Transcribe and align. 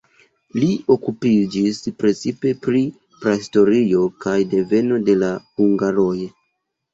Li 0.61 0.67
okupiĝis 0.93 1.81
precipe 1.99 2.53
pri 2.63 2.81
prahistorio 3.25 4.01
kaj 4.27 4.35
deveno 4.55 4.99
de 5.11 5.17
la 5.27 5.31
hungaroj. 5.61 6.17